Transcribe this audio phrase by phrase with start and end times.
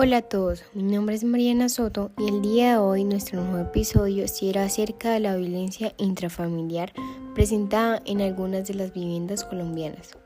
[0.00, 3.68] Hola a todos, mi nombre es Mariana Soto y el día de hoy nuestro nuevo
[3.68, 6.92] episodio será acerca de la violencia intrafamiliar
[7.34, 10.16] presentada en algunas de las viviendas colombianas.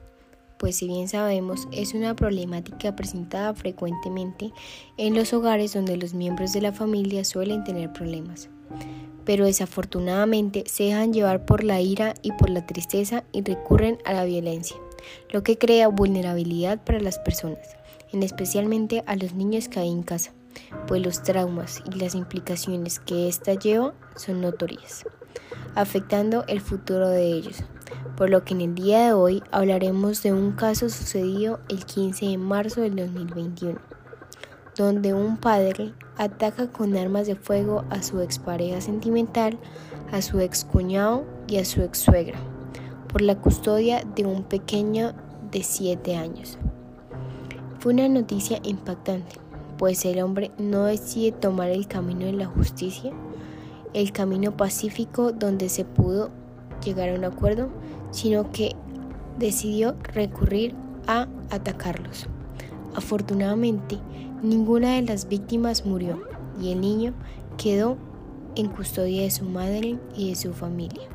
[0.58, 4.52] Pues si bien sabemos, es una problemática presentada frecuentemente
[4.96, 8.48] en los hogares donde los miembros de la familia suelen tener problemas.
[9.24, 14.12] Pero desafortunadamente se dejan llevar por la ira y por la tristeza y recurren a
[14.12, 14.76] la violencia,
[15.30, 17.76] lo que crea vulnerabilidad para las personas
[18.12, 20.32] en especialmente a los niños que hay en casa,
[20.86, 25.04] pues los traumas y las implicaciones que ésta lleva son notorias,
[25.74, 27.64] afectando el futuro de ellos.
[28.16, 32.26] Por lo que en el día de hoy hablaremos de un caso sucedido el 15
[32.26, 33.80] de marzo del 2021,
[34.76, 39.58] donde un padre ataca con armas de fuego a su expareja sentimental,
[40.10, 42.38] a su excuñado y a su ex suegra,
[43.12, 45.12] por la custodia de un pequeño
[45.50, 46.58] de 7 años.
[47.78, 49.36] Fue una noticia impactante,
[49.76, 53.12] pues el hombre no decide tomar el camino de la justicia,
[53.92, 56.30] el camino pacífico donde se pudo
[56.84, 57.68] llegar a un acuerdo,
[58.12, 58.74] sino que
[59.38, 60.74] decidió recurrir
[61.06, 62.26] a atacarlos.
[62.94, 63.98] Afortunadamente,
[64.42, 66.22] ninguna de las víctimas murió
[66.60, 67.12] y el niño
[67.56, 67.96] quedó
[68.54, 71.08] en custodia de su madre y de su familia.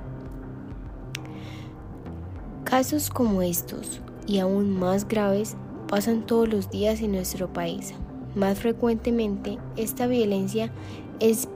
[2.70, 5.56] Casos como estos y aún más graves
[5.88, 7.94] pasan todos los días en nuestro país.
[8.36, 10.70] Más frecuentemente, esta violencia
[11.22, 11.48] es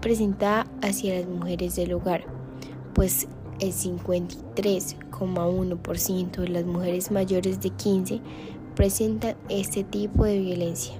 [0.00, 2.24] presentada hacia las mujeres del hogar,
[2.94, 3.28] pues
[3.60, 8.22] el 53,1% de las mujeres mayores de 15
[8.74, 10.94] presentan este tipo de violencia.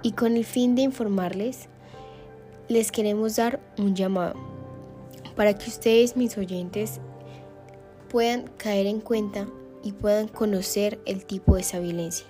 [0.00, 1.68] Y con el fin de informarles,
[2.68, 4.36] les queremos dar un llamado
[5.36, 7.02] para que ustedes, mis oyentes,
[8.14, 9.48] puedan caer en cuenta
[9.82, 12.24] y puedan conocer el tipo de esa violencia,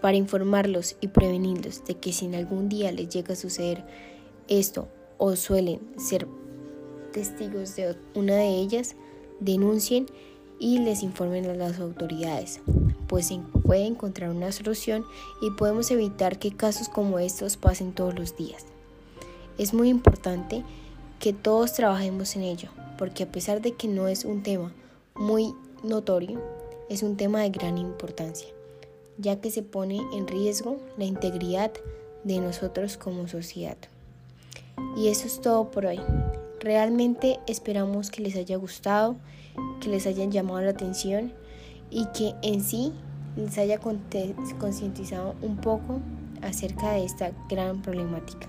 [0.00, 3.84] para informarlos y prevenirlos de que si algún día les llega a suceder
[4.48, 6.26] esto o suelen ser
[7.12, 8.96] testigos de una de ellas,
[9.38, 10.06] denuncien
[10.58, 12.60] y les informen a las autoridades,
[13.06, 15.04] pues se puede encontrar una solución
[15.40, 18.66] y podemos evitar que casos como estos pasen todos los días.
[19.56, 20.64] Es muy importante
[21.20, 24.72] que todos trabajemos en ello, porque a pesar de que no es un tema
[25.18, 26.40] muy notorio,
[26.88, 28.48] es un tema de gran importancia,
[29.18, 31.72] ya que se pone en riesgo la integridad
[32.24, 33.76] de nosotros como sociedad.
[34.96, 36.00] Y eso es todo por hoy.
[36.60, 39.16] Realmente esperamos que les haya gustado,
[39.80, 41.32] que les hayan llamado la atención
[41.90, 42.92] y que en sí
[43.36, 46.00] les haya concientizado un poco
[46.42, 48.48] acerca de esta gran problemática.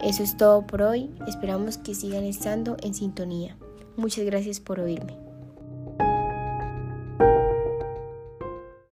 [0.00, 1.10] Eso es todo por hoy.
[1.28, 3.56] Esperamos que sigan estando en sintonía.
[3.96, 5.21] Muchas gracias por oírme.